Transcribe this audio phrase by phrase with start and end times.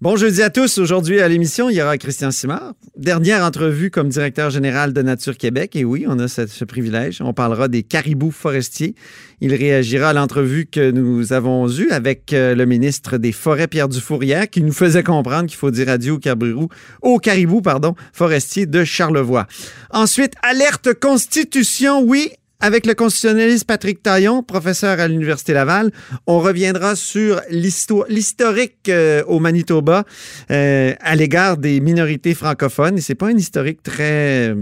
[0.00, 0.78] Bon jeudi à tous.
[0.78, 2.74] Aujourd'hui à l'émission, il y aura Christian Simard.
[2.96, 5.74] Dernière entrevue comme directeur général de Nature Québec.
[5.74, 7.20] Et oui, on a ce, privilège.
[7.20, 8.94] On parlera des caribous forestiers.
[9.40, 13.88] Il réagira à l'entrevue que nous avons eue avec euh, le ministre des Forêts, Pierre
[13.88, 16.68] Dufourrière, qui nous faisait comprendre qu'il faut dire adieu aux caribous,
[17.02, 19.48] aux caribous, pardon, forestiers de Charlevoix.
[19.90, 22.30] Ensuite, alerte constitution, oui,
[22.60, 25.92] avec le constitutionnaliste Patrick Taillon, professeur à l'Université Laval,
[26.26, 30.04] on reviendra sur l'historique euh, au Manitoba
[30.50, 32.98] euh, à l'égard des minorités francophones.
[32.98, 34.56] Et c'est pas un historique très,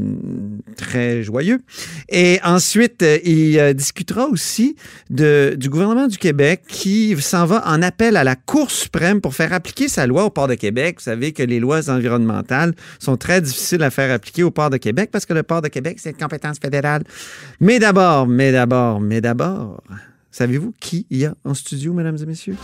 [0.77, 1.61] très joyeux.
[2.11, 4.77] Et ensuite, euh, il euh, discutera aussi
[5.09, 9.35] de, du gouvernement du Québec qui s'en va en appel à la Cour suprême pour
[9.35, 10.97] faire appliquer sa loi au port de Québec.
[10.99, 14.77] Vous savez que les lois environnementales sont très difficiles à faire appliquer au port de
[14.77, 17.03] Québec parce que le port de Québec, c'est une compétence fédérale.
[17.59, 19.81] Mais d'abord, mais d'abord, mais d'abord,
[20.33, 22.57] savez-vous qui il y a en studio, mesdames et messieurs?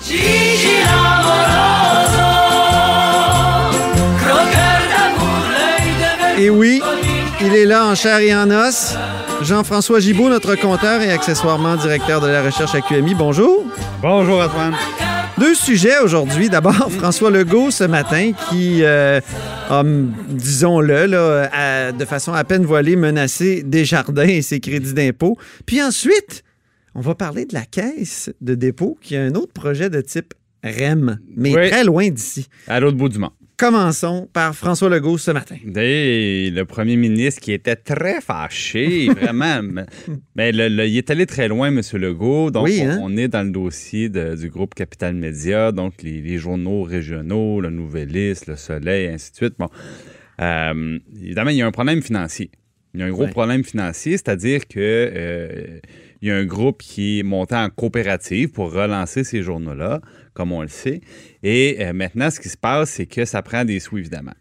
[6.38, 6.82] Et oui,
[7.40, 8.96] il est là en chair et en os.
[9.42, 13.14] Jean-François Gibault, notre compteur et accessoirement directeur de la recherche à QMI.
[13.14, 13.62] Bonjour.
[14.00, 14.74] Bonjour Antoine.
[15.38, 16.48] Deux sujets aujourd'hui.
[16.48, 19.20] D'abord, François Legault ce matin qui euh,
[19.70, 19.82] a,
[20.28, 25.36] disons-le, là, a, de façon à peine voilée, menacé Desjardins et ses crédits d'impôt.
[25.66, 26.44] Puis ensuite,
[26.94, 30.34] on va parler de la caisse de dépôt qui a un autre projet de type
[30.62, 31.70] REM, mais Oui.
[31.70, 32.48] très loin d'ici.
[32.68, 33.30] À l'autre bout du monde.
[33.62, 35.54] Commençons par François Legault ce matin.
[35.76, 39.62] Et le premier ministre qui était très fâché, vraiment.
[39.62, 39.86] mais-
[40.34, 41.80] mais le- le- il est allé très loin, M.
[41.92, 42.50] Legault.
[42.50, 42.98] Donc, Oui, on- hein?
[43.00, 47.60] on, est dans le dossier de- du groupe Capital Média, donc les, les journaux régionaux,
[47.60, 49.54] le Nouvelliste, le Soleil, ainsi de suite.
[49.60, 49.68] Bon,
[50.40, 52.50] Euh, évidemment, il y a un problème financier.
[52.94, 53.30] Il y a un gros Ouais.
[53.30, 55.78] problème financier, c'est-à-dire que euh,
[56.20, 60.00] il y a un groupe qui est monté en coopérative pour relancer ces journaux-là,
[60.34, 61.00] comme on le sait.
[61.42, 64.34] Et euh, maintenant, ce qui se passe, c'est que ça prend des sous, évidemment.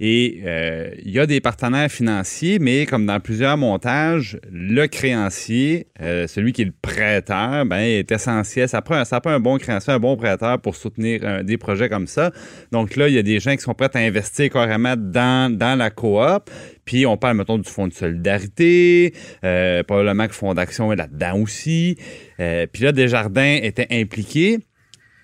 [0.00, 5.86] Et euh, il y a des partenaires financiers, mais comme dans plusieurs montages, le créancier,
[6.00, 8.68] euh, celui qui est le prêteur, ben, est essentiel.
[8.68, 12.30] Ça prend, un bon créancier, un bon prêteur pour soutenir euh, des projets comme ça.
[12.72, 15.76] Donc là, il y a des gens qui sont prêts à investir carrément dans, dans
[15.76, 16.50] la coop.
[16.86, 19.12] Puis on parle, mettons, du fonds de solidarité,
[19.44, 21.98] euh, probablement que le fonds d'action est là-dedans aussi.
[22.40, 24.60] Euh, puis là, Desjardins était impliqué.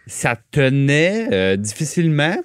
[0.06, 2.36] Ça tenait euh, difficilement.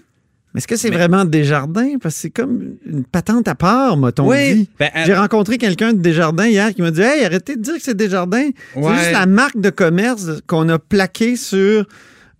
[0.57, 1.97] Mais Est-ce que c'est Mais- vraiment Desjardins?
[2.01, 4.67] Parce que c'est comme une patente à part, m'a-t-on dit.
[4.79, 7.75] Ben, euh, J'ai rencontré quelqu'un de Desjardins hier qui m'a dit Hey, arrêtez de dire
[7.75, 8.49] que c'est Desjardins.
[8.73, 8.95] C'est Ouais.
[8.97, 11.85] juste la marque de commerce qu'on a plaqué sur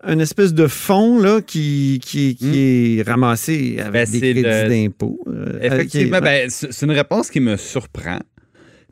[0.08, 4.42] une espèce de fond là, qui, qui, qui est ramassé avec Ben, des c'est crédits
[4.42, 5.20] le- d'impôt.
[5.28, 6.24] Euh, Effectivement, ok.
[6.24, 8.18] ben, c'est c'est une réponse qui me surprend.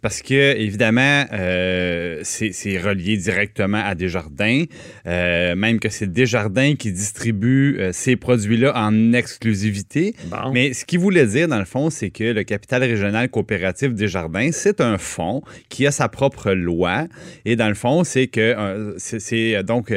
[0.05, 4.65] Parce que, évidemment, euh, c'est relié directement à Desjardins.
[5.07, 10.13] Euh, même que c'est Desjardins qui distribue euh, ces produits-là en exclusivité.
[10.25, 10.51] Bon.
[10.53, 14.51] Mais ce qu'il voulait dire, dans le fond, c'est que le capital régional coopératif Desjardins,
[14.51, 17.07] c'est un fonds qui a sa propre loi.
[17.43, 19.91] Et dans le fond, c'est que c'est- donc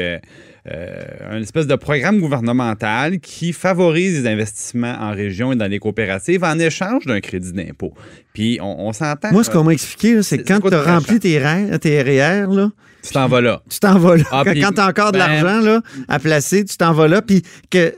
[1.30, 6.44] un espèce de programme gouvernemental qui favorise les investissements en région et dans les coopératives
[6.44, 7.92] en échange d'un crédit d'impôt.
[8.32, 9.32] Puis on, on s'entend.
[9.32, 12.02] Moi, ce euh, qu'on m'a expliqué, c'est que quand tu as rempli tes REER, tes
[12.02, 12.70] là,
[13.02, 13.62] tu t'en vas là.
[13.68, 14.24] tu t'en vas là.
[14.30, 17.22] Ah, quand tu as encore de ben- l'argent là, à placer, tu t'en vas là.
[17.22, 17.94] Puis que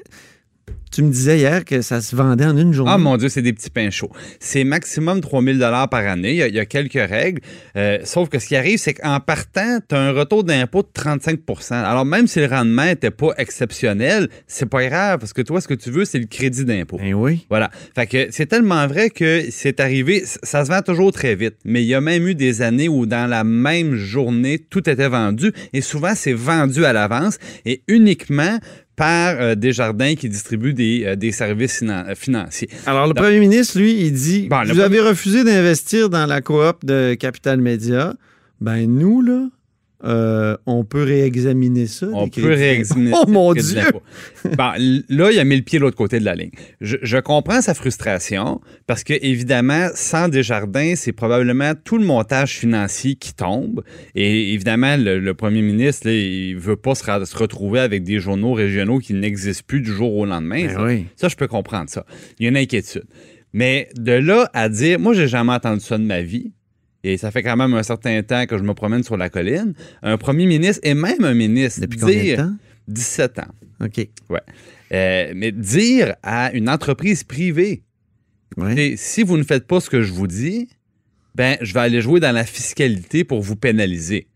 [0.91, 2.93] tu me disais hier que ça se vendait en une journée.
[2.95, 4.11] Ah mon Dieu, c'est des petits pains chauds.
[4.41, 6.33] C'est maximum 3000 dollars par année.
[6.33, 7.41] Il y, a, il y a quelques règles.
[7.77, 10.89] Euh, sauf que ce qui arrive, c'est qu'en partant, tu as un retour d'impôt de
[10.93, 11.41] 35
[11.71, 15.69] Alors même si le rendement n'était pas exceptionnel, c'est pas grave parce que toi, ce
[15.69, 16.99] que tu veux, c'est le crédit d'impôt.
[16.99, 17.47] Ben oui.
[17.49, 17.71] Voilà.
[17.95, 21.55] Fait que c'est tellement vrai que c'est arrivé, ça se vend toujours très vite.
[21.65, 25.09] Mais il y a même eu des années où dans la même journée, tout était
[25.09, 25.53] vendu.
[25.73, 28.59] Et souvent, c'est vendu à l'avance et uniquement
[29.01, 32.69] par euh, Desjardins qui distribue des, euh, des services euh, financiers.
[32.85, 36.43] Alors, le Donc- premier ministre, lui, il dit Bon, Vous avez refusé d'investir dans la
[36.43, 38.13] coop de Capital Média.
[38.61, 39.49] Ben, nous, là,
[40.05, 42.07] euh, on peut réexaminer ça.
[42.13, 43.13] On peut réexaminer.
[43.23, 43.81] Oh mon Dieu.
[44.57, 46.51] Bon, l- là, il a mis le pied de l'autre côté de la ligne.
[46.81, 52.57] Je, je comprends sa frustration parce que, évidemment, sans Desjardins, c'est probablement tout le montage
[52.57, 53.83] financier qui tombe.
[54.15, 58.53] Et évidemment, le, le premier ministre, là, il veut pas se, retrouver avec des journaux
[58.55, 60.67] régionaux qui n'existent plus du jour au lendemain.
[60.67, 60.85] Ben ça.
[60.85, 61.07] oui.
[61.17, 62.07] Ça, je peux comprendre ça.
[62.39, 63.05] Il y a une inquiétude.
[63.53, 66.53] Mais de là à dire, moi, j'ai jamais entendu ça de ma vie.
[67.03, 69.73] Et ça fait quand même un certain temps que je me promène sur la colline.
[70.03, 72.53] Un premier ministre et même un ministre Depuis combien de dire temps?
[72.89, 73.55] 17 ans.
[73.85, 74.09] OK.
[74.93, 77.83] Euh, mais dire à une entreprise privée,
[78.57, 78.95] Ouais.
[78.97, 80.69] si vous ne faites pas ce que je vous dis,
[81.37, 84.27] ben je vais aller jouer dans la fiscalité pour vous pénaliser.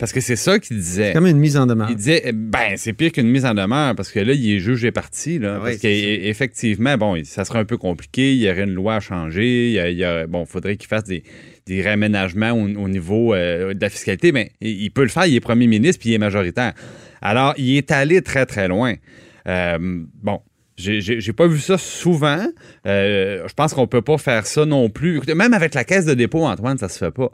[0.00, 1.12] Parce que c'est ça qu'il disait.
[1.12, 1.88] Comme une mise en demeure.
[1.90, 4.58] Il disait, eh, ben, c'est pire qu'une mise en demeure parce que là, il est
[4.58, 5.38] jugé parti.
[5.38, 8.32] Là, Ah parce oui, c'est qu'effectivement, bon, ça serait un peu compliqué.
[8.34, 9.66] Il y aurait une loi à changer.
[9.68, 11.22] Il y a- il y a- bon, il faudrait qu'il fasse des,
[11.66, 14.32] des réaménagements au, au niveau euh, de la fiscalité.
[14.32, 15.26] Mais il il peut le faire.
[15.26, 16.72] Il est premier ministre puis il est majoritaire.
[17.22, 18.94] Alors, il est allé très, très loin.
[19.46, 19.78] Euh,
[20.22, 20.40] bon.
[20.78, 22.42] J'ai pas vu ça souvent.
[22.86, 25.18] Euh, je pense qu'on peut pas faire ça non plus.
[25.18, 27.30] Écoutez, Même avec la caisse de dépôt, Antoine, ça se fait pas.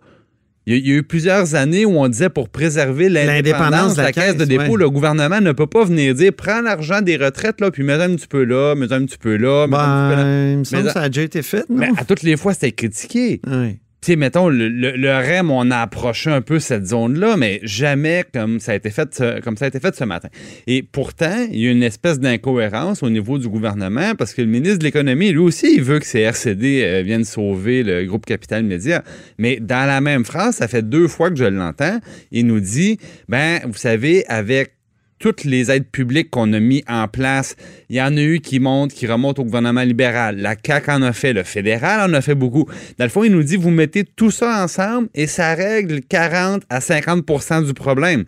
[0.68, 4.36] Il y, a, eu plusieurs années où on disait pour préserver l'indépendance de la caisse,
[4.36, 4.78] de dépôt, ouais.
[4.78, 8.16] le gouvernement ne peut pas venir dire prends l'argent des retraites, là, puis mets un
[8.16, 10.16] petit peu là, mets un petit peu là, mets un petit peu là.
[10.16, 11.76] Ben, il me semble Mais que ça a déjà été fait, non?
[11.78, 13.40] Mais à toutes les fois, c'était critiqué.
[13.46, 13.78] Oui.
[14.06, 18.60] Tu sais, mettons, le, REM, on a approché un peu cette zone-là, mais jamais comme
[18.60, 20.28] ça, a été fait, ce- comme ça a été fait ce matin.
[20.68, 24.46] Et pourtant, il y a une espèce d'incohérence au niveau du gouvernement parce que le
[24.46, 28.26] ministre de l'Économie, lui aussi, il veut que ces RCD euh, viennent sauver le groupe
[28.26, 29.02] Capital Média.
[29.38, 31.98] Mais dans la même phrase, ça fait deux fois que je l'entends,
[32.30, 32.98] il nous dit,
[33.28, 34.75] ben, vous savez, avec
[35.18, 37.56] toutes les aides publiques qu'on a mis en place,
[37.88, 40.36] il y en a eu qui montent, qui remontent au gouvernement libéral.
[40.36, 42.66] La CAQ en a fait, le fédéral en a fait beaucoup.
[42.98, 46.62] Dans le fond, il nous dit, vous mettez tout ça ensemble et ça règle 40
[46.68, 48.24] à 50% du problème.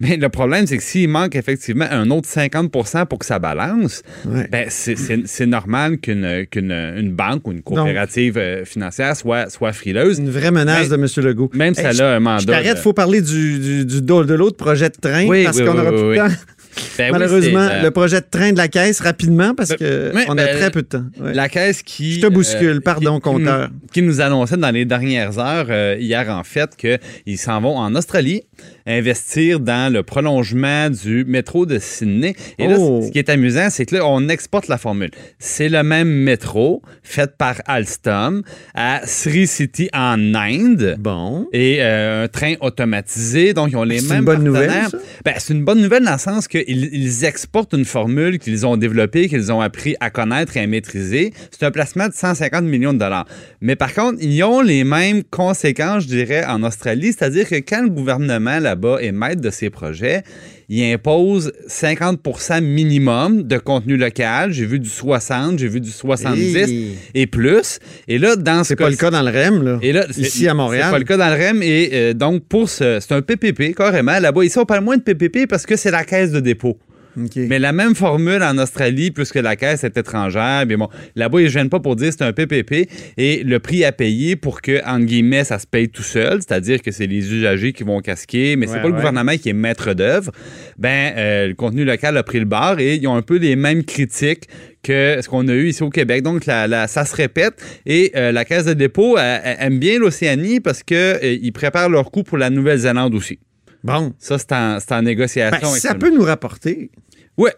[0.00, 4.02] Mais le problème, c'est que s'il manque effectivement un autre 50% pour que ça balance,
[4.26, 4.46] Ouais.
[4.50, 6.24] ben, c'est- normal qu'une
[6.54, 10.18] une banque ou une coopérative euh, financière soit, soit frileuse.
[10.18, 11.06] Une vraie menace de M.
[11.24, 11.50] Legault.
[11.54, 12.40] Même Hey, ça je- a un mandat.
[12.42, 15.44] Je t'arrête, de- il faut parler du, du, du- de l'autre projet de train Oui,
[15.44, 16.34] parce oui, qu'on oui, aura oui, plus de temps.
[16.96, 20.32] Ben Malheureusement, euh, le projet de train de la caisse, rapidement, parce Ben, que on
[20.32, 21.04] a ben, très peu de temps.
[21.18, 21.34] Ouais.
[21.34, 22.12] La caisse qui.
[22.14, 23.70] Je te bouscule, euh, pardon, qui- compteur.
[23.92, 27.94] Qui, nous annonçait dans les dernières heures, euh, hier en fait, qu'ils s'en vont en
[27.96, 28.42] Australie
[28.88, 32.34] investir dans le prolongement du métro de Sydney.
[32.58, 33.02] Et là, Oh.
[33.06, 35.10] ce qui est amusant, c'est que là, on exporte la formule.
[35.38, 38.42] C'est le même métro fait par Alstom
[38.74, 40.96] à Sri City en Inde.
[40.98, 41.46] Bon.
[41.52, 45.00] Et euh, un train automatisé, donc ils ont les C'est mêmes une bonne nouvelle, partenaires.
[45.24, 48.76] Ben, c'est une bonne nouvelle dans le sens qu'ils ils exportent une formule qu'ils ont
[48.76, 51.32] développée, qu'ils ont appris à connaître et à maîtriser.
[51.50, 53.26] C'est un placement de 150 millions de dollars.
[53.60, 57.08] Mais par contre, ils ont les mêmes conséquences, je dirais, en Australie.
[57.08, 60.22] C'est-à-dire que quand le gouvernement là-bas est maître de ces projets,
[60.68, 64.52] il impose 50% minimum de contenu local.
[64.52, 66.94] J'ai vu du 60, j'ai vu du 70 Hey.
[67.14, 67.78] et plus.
[68.06, 69.78] Et là, dans ce C'est pas le cas dans le REM, là.
[69.82, 70.84] et là, Ici à Montréal.
[70.86, 71.62] C'est pas le cas dans le REM.
[71.62, 72.98] Et euh, donc, pour ce.
[73.00, 74.18] C'est un PPP, carrément.
[74.18, 76.78] Là-bas, ici, on parle moins de PPP parce que c'est la caisse de dépôt.
[77.48, 81.44] Mais la même formule en Australie, puisque la caisse est étrangère, mais bon, là-bas, ils
[81.44, 84.62] ne gênent pas pour dire que c'est un PPP et le prix à payer pour
[84.62, 88.00] que, entre guillemets, ça se paye tout seul, c'est-à-dire que c'est les usagers qui vont
[88.00, 90.30] casquer, mais c'est Ouais, pas le gouvernement qui est maître d'œuvre.
[90.78, 93.56] Ben, euh, le contenu local a pris le bar et ils ont un peu les
[93.56, 94.44] mêmes critiques
[94.82, 96.22] que ce qu'on a eu ici au Québec.
[96.22, 97.54] Donc, la- la- ça se répète
[97.84, 102.10] et euh, la Caisse de dépôt elle- elle aime bien l'Océanie parce qu'ils préparent leur
[102.12, 103.38] coup pour la Nouvelle-Zélande aussi.
[103.84, 104.12] Bon.
[104.18, 105.70] Ça, c'est en, négociation.
[105.70, 106.90] Ben, ça peut nous rapporter.
[107.36, 107.54] Ouais.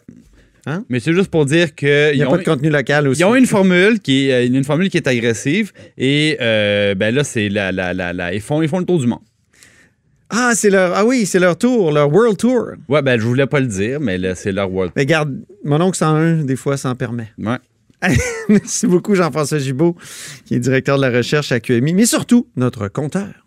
[0.66, 0.84] Hein?
[0.90, 3.20] Mais c'est juste pour dire que Il n'y a pas ont, de contenu local aussi.
[3.22, 7.14] ils ont une formule qui est euh, une formule qui est agressive et euh, ben
[7.14, 9.20] là c'est la, la, la, la- ils font ils font le tour du monde.
[10.28, 10.94] Ah, c'est leur.
[10.94, 12.72] Ah oui, c'est leur tour, leur World Tour.
[12.88, 14.92] Ouais ben je voulais pas le dire mais c'est leur world.
[14.96, 15.34] Mais regarde,
[15.64, 17.32] mon oncle 101, des fois, s'en permet.
[17.38, 17.56] Ouais.
[18.48, 19.96] Merci beaucoup, Jean-François Gibault,
[20.46, 23.46] qui est directeur de la recherche à QMI, mais surtout notre compteur.